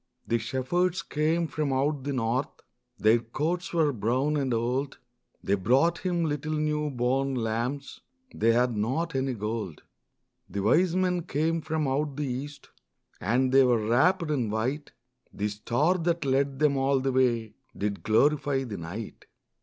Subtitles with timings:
[0.27, 2.49] The shepherds came from out the north,
[2.97, 4.97] Their coats were brown and old,
[5.43, 8.01] They brought Him little new born lambs
[8.33, 9.83] They had not any gold.
[10.49, 12.71] The wise men came from out the east,
[13.19, 14.91] And they were wrapped in white;
[15.31, 19.27] The star that led them all the way Did glorify the night.